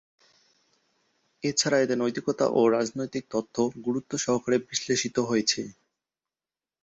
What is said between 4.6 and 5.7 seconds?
বিশ্লেষিত হয়েছে।